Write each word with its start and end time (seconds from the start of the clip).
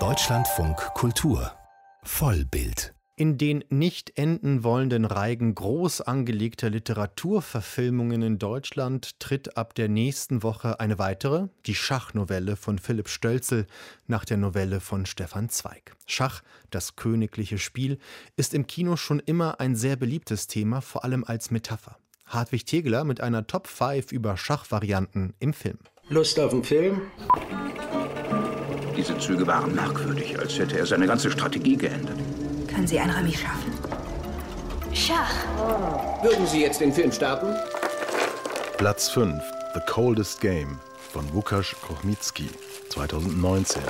Deutschlandfunk 0.00 0.76
Kultur 0.94 1.52
Vollbild 2.02 2.92
in 3.14 3.38
den 3.38 3.62
nicht 3.68 4.18
enden 4.18 4.64
wollenden 4.64 5.04
Reigen 5.04 5.54
groß 5.54 6.00
angelegter 6.00 6.70
Literaturverfilmungen 6.70 8.22
in 8.22 8.38
Deutschland 8.40 9.20
tritt 9.20 9.56
ab 9.56 9.76
der 9.76 9.88
nächsten 9.88 10.42
Woche 10.42 10.80
eine 10.80 10.98
weitere, 10.98 11.46
die 11.66 11.76
Schachnovelle 11.76 12.56
von 12.56 12.80
Philipp 12.80 13.08
Stölzel 13.08 13.68
nach 14.08 14.24
der 14.24 14.38
Novelle 14.38 14.80
von 14.80 15.06
Stefan 15.06 15.48
Zweig. 15.48 15.94
Schach, 16.06 16.42
das 16.70 16.96
königliche 16.96 17.58
Spiel, 17.58 17.98
ist 18.36 18.54
im 18.54 18.66
Kino 18.66 18.96
schon 18.96 19.20
immer 19.20 19.60
ein 19.60 19.76
sehr 19.76 19.94
beliebtes 19.94 20.48
Thema, 20.48 20.80
vor 20.80 21.04
allem 21.04 21.22
als 21.22 21.52
Metapher. 21.52 21.96
Hartwig 22.26 22.66
Tegeler 22.66 23.04
mit 23.04 23.20
einer 23.20 23.46
Top 23.46 23.68
5 23.68 24.10
über 24.10 24.36
Schachvarianten 24.36 25.34
im 25.38 25.52
Film. 25.52 25.78
Lust 26.08 26.40
auf 26.40 26.52
einen 26.52 26.64
Film? 26.64 27.00
Diese 28.96 29.18
Züge 29.18 29.46
waren 29.46 29.74
merkwürdig, 29.74 30.38
als 30.38 30.58
hätte 30.58 30.78
er 30.78 30.86
seine 30.86 31.06
ganze 31.06 31.30
Strategie 31.30 31.76
geändert. 31.76 32.16
Können 32.68 32.86
Sie 32.86 32.98
ein 32.98 33.10
Remis 33.10 33.40
schaffen? 33.40 33.72
Schach. 34.92 35.34
Würden 36.22 36.46
Sie 36.46 36.60
jetzt 36.60 36.80
den 36.80 36.92
Film 36.92 37.10
starten? 37.10 37.54
Platz 38.78 39.08
5, 39.10 39.42
The 39.74 39.80
Coldest 39.86 40.40
Game 40.40 40.78
von 41.12 41.24
Łukasz 41.32 41.74
Kochmicki, 41.82 42.48
2019. 42.90 43.82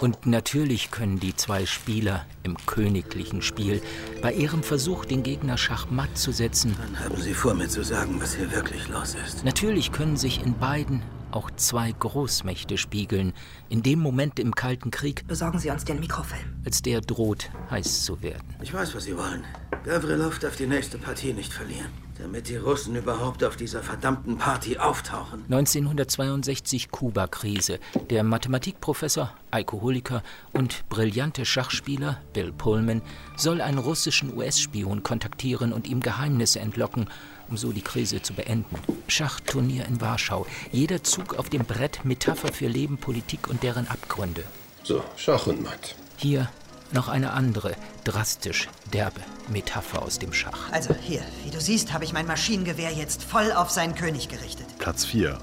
Und 0.00 0.26
natürlich 0.26 0.90
können 0.90 1.20
die 1.20 1.34
zwei 1.36 1.66
Spieler 1.66 2.26
im 2.42 2.56
königlichen 2.66 3.42
Spiel 3.42 3.80
bei 4.20 4.32
ihrem 4.32 4.62
Versuch, 4.62 5.04
den 5.04 5.22
Gegner 5.22 5.56
schachmatt 5.56 6.18
zu 6.18 6.32
setzen. 6.32 6.76
Dann 6.78 7.04
haben 7.04 7.20
Sie 7.20 7.32
vor, 7.32 7.54
mir 7.54 7.68
zu 7.68 7.82
sagen, 7.82 8.20
was 8.20 8.34
hier 8.34 8.50
wirklich 8.52 8.88
los 8.88 9.16
ist. 9.24 9.44
Natürlich 9.44 9.92
können 9.92 10.16
sich 10.16 10.44
in 10.44 10.58
beiden 10.58 11.02
auch 11.34 11.50
zwei 11.50 11.92
Großmächte 11.92 12.78
spiegeln, 12.78 13.32
in 13.68 13.82
dem 13.82 13.98
Moment 13.98 14.38
im 14.38 14.54
Kalten 14.54 14.90
Krieg. 14.90 15.26
Besorgen 15.26 15.58
Sie 15.58 15.70
uns 15.70 15.84
den 15.84 16.00
Mikrofilm. 16.00 16.62
Als 16.64 16.82
der 16.82 17.00
droht, 17.00 17.50
heiß 17.70 18.04
zu 18.04 18.22
werden. 18.22 18.54
Ich 18.62 18.72
weiß, 18.72 18.94
was 18.94 19.04
Sie 19.04 19.16
wollen. 19.16 19.44
Gavrilov 19.84 20.38
darf 20.38 20.56
die 20.56 20.66
nächste 20.66 20.98
Partie 20.98 21.32
nicht 21.32 21.52
verlieren, 21.52 21.90
damit 22.18 22.48
die 22.48 22.56
Russen 22.56 22.96
überhaupt 22.96 23.42
auf 23.44 23.56
dieser 23.56 23.82
verdammten 23.82 24.38
Party 24.38 24.78
auftauchen. 24.78 25.44
1962 25.44 26.90
Kuba-Krise. 26.90 27.80
Der 28.10 28.22
Mathematikprofessor, 28.22 29.32
Alkoholiker 29.50 30.22
und 30.52 30.88
brillante 30.88 31.44
Schachspieler 31.44 32.20
Bill 32.32 32.52
Pullman 32.52 33.02
soll 33.36 33.60
einen 33.60 33.78
russischen 33.78 34.36
US-Spion 34.36 35.02
kontaktieren 35.02 35.72
und 35.72 35.86
ihm 35.88 36.00
Geheimnisse 36.00 36.60
entlocken 36.60 37.08
um 37.48 37.56
so 37.56 37.72
die 37.72 37.82
Krise 37.82 38.22
zu 38.22 38.34
beenden. 38.34 38.76
Schachturnier 39.08 39.86
in 39.86 40.00
Warschau. 40.00 40.46
Jeder 40.72 41.02
Zug 41.02 41.38
auf 41.38 41.48
dem 41.48 41.64
Brett 41.64 42.04
Metapher 42.04 42.52
für 42.52 42.68
Leben, 42.68 42.96
Politik 42.98 43.48
und 43.48 43.62
deren 43.62 43.86
Abgründe. 43.88 44.44
So, 44.82 45.02
Schach 45.16 45.46
und 45.46 45.62
Matt. 45.62 45.94
Hier 46.16 46.48
noch 46.94 47.08
eine 47.08 47.32
andere, 47.32 47.74
drastisch 48.04 48.68
derbe 48.92 49.20
Metapher 49.48 50.02
aus 50.02 50.18
dem 50.18 50.32
Schach. 50.32 50.72
Also 50.72 50.94
hier, 50.94 51.22
wie 51.44 51.50
du 51.50 51.60
siehst, 51.60 51.92
habe 51.92 52.04
ich 52.04 52.12
mein 52.12 52.26
Maschinengewehr 52.26 52.92
jetzt 52.92 53.22
voll 53.22 53.52
auf 53.52 53.70
seinen 53.70 53.94
König 53.94 54.28
gerichtet. 54.28 54.66
Platz 54.78 55.04
4. 55.04 55.38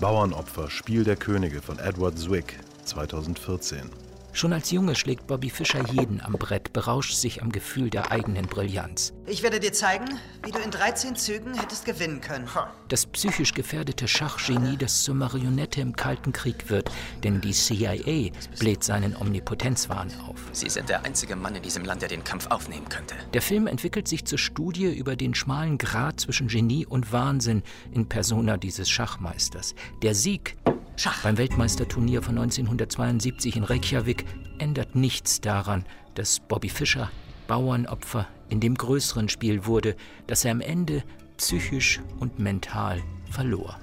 Bauernopfer, 0.00 0.70
Spiel 0.70 1.04
der 1.04 1.16
Könige 1.16 1.62
von 1.62 1.78
Edward 1.78 2.18
Zwick, 2.18 2.58
2014. 2.84 3.90
Schon 4.34 4.54
als 4.54 4.70
Junge 4.70 4.94
schlägt 4.94 5.26
Bobby 5.26 5.50
Fischer 5.50 5.84
jeden 5.92 6.22
am 6.22 6.32
Brett, 6.32 6.72
berauscht 6.72 7.14
sich 7.14 7.42
am 7.42 7.52
Gefühl 7.52 7.90
der 7.90 8.10
eigenen 8.10 8.46
Brillanz. 8.46 9.12
Ich 9.26 9.42
werde 9.42 9.60
dir 9.60 9.74
zeigen, 9.74 10.06
wie 10.42 10.50
du 10.50 10.58
in 10.58 10.70
13 10.70 11.16
Zügen 11.16 11.52
hättest 11.52 11.84
gewinnen 11.84 12.22
können. 12.22 12.48
Das 12.88 13.04
psychisch 13.04 13.52
gefährdete 13.52 14.08
Schachgenie, 14.08 14.78
das 14.78 15.02
zur 15.02 15.14
Marionette 15.14 15.82
im 15.82 15.94
Kalten 15.94 16.32
Krieg 16.32 16.70
wird, 16.70 16.90
denn 17.22 17.42
die 17.42 17.52
CIA 17.52 18.32
bläht 18.58 18.82
seinen 18.82 19.14
Omnipotenzwahn 19.16 20.10
auf. 20.26 20.40
Sie 20.52 20.70
sind 20.70 20.88
der 20.88 21.04
einzige 21.04 21.36
Mann 21.36 21.54
in 21.54 21.62
diesem 21.62 21.84
Land, 21.84 22.00
der 22.00 22.08
den 22.08 22.24
Kampf 22.24 22.46
aufnehmen 22.46 22.88
könnte. 22.88 23.14
Der 23.34 23.42
Film 23.42 23.66
entwickelt 23.66 24.08
sich 24.08 24.24
zur 24.24 24.38
Studie 24.38 24.92
über 24.92 25.14
den 25.14 25.34
schmalen 25.34 25.76
Grat 25.76 26.20
zwischen 26.20 26.48
Genie 26.48 26.86
und 26.86 27.12
Wahnsinn 27.12 27.62
in 27.92 28.08
Persona 28.08 28.56
dieses 28.56 28.88
Schachmeisters. 28.88 29.74
Der 30.02 30.14
Sieg 30.14 30.56
Schach. 30.96 31.22
Beim 31.22 31.38
Weltmeisterturnier 31.38 32.22
von 32.22 32.38
1972 32.38 33.56
in 33.56 33.64
Reykjavik 33.64 34.24
ändert 34.58 34.94
nichts 34.94 35.40
daran, 35.40 35.84
dass 36.14 36.40
Bobby 36.40 36.68
Fischer 36.68 37.10
Bauernopfer 37.48 38.28
in 38.48 38.60
dem 38.60 38.74
größeren 38.74 39.28
Spiel 39.28 39.66
wurde, 39.66 39.96
das 40.26 40.44
er 40.44 40.52
am 40.52 40.60
Ende 40.60 41.02
psychisch 41.36 42.00
und 42.20 42.38
mental 42.38 43.02
verlor. 43.30 43.78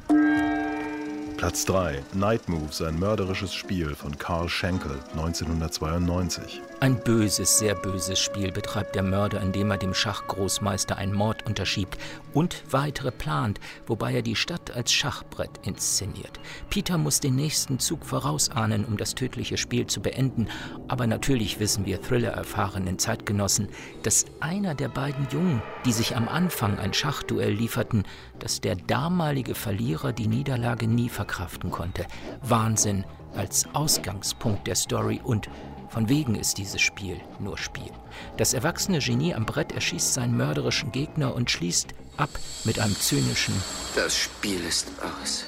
Platz 1.38 1.66
3. 1.66 2.04
Night 2.14 2.50
Moves, 2.50 2.82
ein 2.82 3.00
mörderisches 3.00 3.54
Spiel 3.54 3.96
von 3.96 4.18
Karl 4.18 4.50
Schenkel, 4.50 5.00
1992. 5.12 6.62
Ein 6.82 7.04
böses, 7.04 7.60
sehr 7.60 7.76
böses 7.76 8.20
Spiel 8.20 8.54
betreibt 8.54 8.96
der 8.96 9.04
Mörder, 9.04 9.42
indem 9.42 9.70
er 9.70 9.78
dem 9.78 9.94
Schachgroßmeister 9.94 10.98
einen 10.98 11.14
Mord 11.14 11.46
unterschiebt 11.46 11.98
und 12.34 12.64
weitere 12.72 13.12
plant, 13.12 13.60
wobei 13.86 14.14
er 14.14 14.22
die 14.22 14.38
Stadt 14.38 14.72
als 14.72 14.94
Schachbrett 14.94 15.60
inszeniert. 15.64 16.40
Peter 16.70 16.98
muss 16.98 17.20
den 17.20 17.36
nächsten 17.36 17.80
Zug 17.80 18.06
vorausahnen, 18.06 18.86
um 18.86 18.96
das 18.96 19.14
tödliche 19.14 19.58
Spiel 19.58 19.88
zu 19.88 20.02
beenden, 20.02 20.48
aber 20.88 21.06
natürlich 21.06 21.60
wissen 21.60 21.86
wir 21.86 22.02
Thriller-erfahrenen 22.02 22.98
Zeitgenossen, 22.98 23.68
dass 24.04 24.24
einer 24.40 24.74
der 24.74 24.88
beiden 24.88 25.28
Jungen, 25.34 25.62
die 25.86 25.92
sich 25.92 26.16
am 26.16 26.30
Anfang 26.30 26.80
ein 26.80 26.94
Schachduell 26.94 27.52
lieferten, 27.52 28.04
dass 28.40 28.62
der 28.62 28.78
damalige 28.78 29.54
Verlierer 29.54 30.14
die 30.14 30.28
Niederlage 30.28 30.88
nie 30.88 31.10
verkraften 31.10 31.72
konnte. 31.72 32.06
Wahnsinn 32.42 33.04
als 33.36 33.68
Ausgangspunkt 33.74 34.66
der 34.66 34.76
Story 34.76 35.20
und 35.24 35.50
von 35.90 36.10
wegen 36.10 36.36
ist 36.36 36.58
dieses 36.58 36.82
Spiel 36.82 37.20
nur 37.40 37.58
Spiel. 37.58 37.92
Das 38.38 38.54
erwachsene 38.54 39.00
Genie 39.00 39.34
am 39.34 39.46
Brett 39.46 39.72
erschießt 39.72 40.14
seinen 40.14 40.38
mörderischen 40.38 40.92
Gegner 40.92 41.36
und 41.36 41.50
schließt 41.50 41.90
ab 42.18 42.30
mit 42.64 42.80
einem 42.80 42.96
zynischen 42.96 43.54
Das 43.96 44.16
Spiel 44.16 44.64
ist 44.68 44.88
aus. 45.22 45.46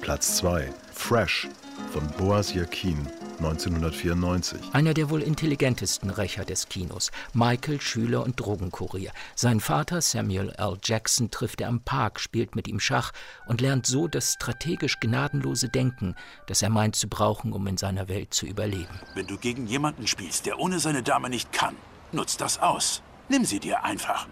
Platz 0.00 0.36
2. 0.38 0.72
Fresh 0.92 1.48
von 1.92 2.06
Boaz 2.18 2.54
Yakin, 2.54 3.06
1994. 3.44 4.60
Einer 4.72 4.94
der 4.94 5.10
wohl 5.10 5.22
intelligentesten 5.22 6.10
Rächer 6.10 6.44
des 6.44 6.68
Kinos. 6.68 7.10
Michael, 7.34 7.80
Schüler 7.80 8.22
und 8.22 8.38
Drogenkurier. 8.38 9.12
Sein 9.34 9.60
Vater, 9.60 10.00
Samuel 10.00 10.52
L. 10.56 10.78
Jackson, 10.82 11.30
trifft 11.30 11.60
er 11.60 11.68
am 11.68 11.80
Park, 11.80 12.20
spielt 12.20 12.54
mit 12.54 12.68
ihm 12.68 12.80
Schach 12.80 13.12
und 13.46 13.60
lernt 13.60 13.86
so 13.86 14.06
das 14.06 14.34
strategisch 14.34 15.00
gnadenlose 15.00 15.68
Denken, 15.68 16.14
das 16.46 16.62
er 16.62 16.70
meint 16.70 16.96
zu 16.96 17.08
brauchen, 17.08 17.52
um 17.52 17.66
in 17.66 17.76
seiner 17.76 18.08
Welt 18.08 18.32
zu 18.32 18.46
überleben. 18.46 19.00
Wenn 19.14 19.26
du 19.26 19.36
gegen 19.36 19.66
jemanden 19.66 20.06
spielst, 20.06 20.46
der 20.46 20.58
ohne 20.58 20.78
seine 20.78 21.02
Dame 21.02 21.28
nicht 21.28 21.52
kann, 21.52 21.74
nutz 22.12 22.36
das 22.36 22.58
aus. 22.58 23.02
Nimm 23.28 23.44
sie 23.44 23.60
dir 23.60 23.84
einfach. 23.84 24.26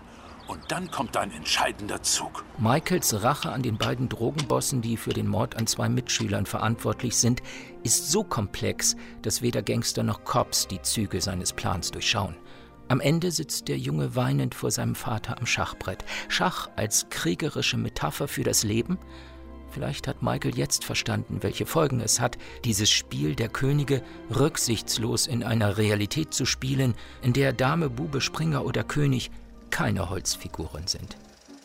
Und 0.51 0.73
dann 0.73 0.91
kommt 0.91 1.15
dein 1.15 1.31
entscheidender 1.31 2.03
Zug. 2.03 2.45
Michaels 2.59 3.23
Rache 3.23 3.53
an 3.53 3.63
den 3.63 3.79
beiden 3.79 4.09
Drogenbossen, 4.09 4.83
die 4.83 4.97
für 4.97 5.13
den 5.13 5.29
Mord 5.29 5.57
an 5.57 5.69
zwei 5.69 5.89
Mitschülern 5.89 6.45
verantwortlich 6.45 7.17
sind, 7.17 7.41
ist 7.85 8.11
so 8.11 8.25
komplex, 8.25 8.97
dass 9.23 9.43
weder 9.43 9.63
Gangster 9.63 10.03
noch 10.03 10.25
Cops 10.25 10.67
die 10.67 10.83
Züge 10.83 11.21
seines 11.21 11.53
Plans 11.53 11.93
durchschauen. 11.93 12.35
Am 12.89 12.99
Ende 12.99 13.31
sitzt 13.31 13.69
der 13.69 13.79
Junge 13.79 14.17
weinend 14.17 14.57
vor 14.57 14.73
seinem 14.73 14.97
Vater 14.97 15.39
am 15.39 15.47
Schachbrett. 15.47 16.05
Schach 16.27 16.69
als 16.75 17.07
kriegerische 17.11 17.77
Metapher 17.77 18.27
für 18.27 18.43
das 18.43 18.65
Leben? 18.65 18.99
Vielleicht 19.71 20.09
hat 20.09 20.21
Michael 20.21 20.59
jetzt 20.59 20.85
verstanden, 20.85 21.45
welche 21.45 21.65
Folgen 21.65 22.01
es 22.01 22.19
hat, 22.19 22.39
dieses 22.65 22.91
Spiel 22.91 23.37
der 23.37 23.51
Könige 23.51 24.03
rücksichtslos 24.37 25.29
in 25.29 25.45
einer 25.45 25.79
Realität 25.79 26.35
zu 26.35 26.45
spielen, 26.45 26.95
in 27.23 27.35
der 27.35 27.53
Dame, 27.53 27.89
Bube, 27.89 28.21
Springer 28.21 28.65
oder 28.65 28.83
König 28.83 29.31
keine 29.71 30.11
Holzfiguren 30.11 30.87
sind. 30.87 31.17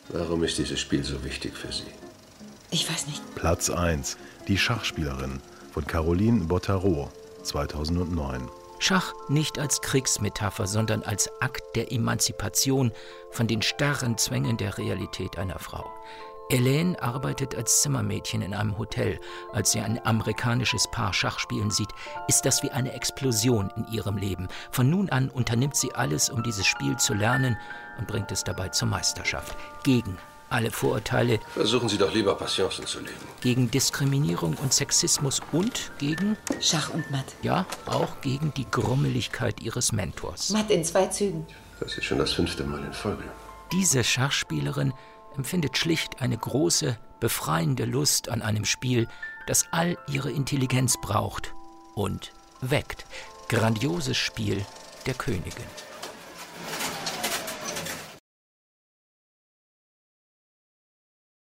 Warum 0.08 0.44
ist 0.44 0.58
dieses 0.58 0.80
Spiel 0.80 1.04
so 1.04 1.24
wichtig 1.24 1.56
für 1.56 1.72
Sie? 1.72 1.84
Ich 2.70 2.90
weiß 2.90 3.06
nicht. 3.06 3.22
Platz 3.34 3.70
1. 3.70 4.16
Die 4.48 4.58
Schachspielerin 4.58 5.40
von 5.72 5.86
Caroline 5.86 6.44
Bottaro, 6.44 7.10
2009. 7.42 8.48
Schach 8.78 9.14
nicht 9.28 9.58
als 9.58 9.80
Kriegsmetapher, 9.80 10.66
sondern 10.66 11.02
als 11.02 11.30
Akt 11.40 11.62
der 11.76 11.92
Emanzipation 11.92 12.92
von 13.30 13.46
den 13.46 13.62
starren 13.62 14.18
Zwängen 14.18 14.56
der 14.56 14.76
Realität 14.78 15.38
einer 15.38 15.58
Frau. 15.58 15.90
Elaine 16.48 17.00
arbeitet 17.02 17.56
als 17.56 17.82
Zimmermädchen 17.82 18.40
in 18.40 18.54
einem 18.54 18.78
Hotel. 18.78 19.18
Als 19.52 19.72
sie 19.72 19.80
ein 19.80 20.04
amerikanisches 20.06 20.88
Paar 20.88 21.12
Schach 21.12 21.40
spielen 21.40 21.70
sieht, 21.72 21.88
ist 22.28 22.42
das 22.46 22.62
wie 22.62 22.70
eine 22.70 22.92
Explosion 22.92 23.72
in 23.76 23.88
ihrem 23.92 24.16
Leben. 24.16 24.46
Von 24.70 24.88
nun 24.88 25.10
an 25.10 25.28
unternimmt 25.28 25.74
sie 25.74 25.94
alles, 25.94 26.30
um 26.30 26.44
dieses 26.44 26.66
Spiel 26.66 26.96
zu 26.98 27.14
lernen 27.14 27.56
und 27.98 28.06
bringt 28.06 28.30
es 28.30 28.44
dabei 28.44 28.68
zur 28.68 28.86
Meisterschaft. 28.86 29.56
Gegen 29.82 30.16
alle 30.48 30.70
Vorurteile. 30.70 31.40
Versuchen 31.54 31.88
Sie 31.88 31.98
doch 31.98 32.14
lieber 32.14 32.36
Patienten 32.36 32.86
zu 32.86 33.00
legen. 33.00 33.12
Gegen 33.40 33.68
Diskriminierung 33.68 34.54
und 34.62 34.72
Sexismus 34.72 35.40
und 35.50 35.90
gegen. 35.98 36.36
Schach 36.60 36.90
und 36.90 37.10
Matt. 37.10 37.34
Ja, 37.42 37.66
auch 37.86 38.20
gegen 38.20 38.54
die 38.54 38.70
Grummeligkeit 38.70 39.60
ihres 39.60 39.90
Mentors. 39.90 40.50
Matt 40.50 40.70
in 40.70 40.84
zwei 40.84 41.06
Zügen. 41.06 41.44
Das 41.80 41.98
ist 41.98 42.04
schon 42.04 42.18
das 42.18 42.32
fünfte 42.32 42.62
Mal 42.62 42.84
in 42.84 42.92
Folge. 42.92 43.24
Diese 43.72 44.04
Schachspielerin 44.04 44.92
empfindet 45.36 45.78
schlicht 45.78 46.20
eine 46.20 46.36
große, 46.36 46.98
befreiende 47.20 47.84
Lust 47.84 48.28
an 48.28 48.42
einem 48.42 48.64
Spiel, 48.64 49.08
das 49.46 49.66
all 49.70 49.96
ihre 50.08 50.30
Intelligenz 50.30 50.96
braucht 51.00 51.54
und 51.94 52.32
weckt. 52.60 53.06
Grandioses 53.48 54.16
Spiel 54.16 54.64
der 55.06 55.14
Königin. 55.14 55.66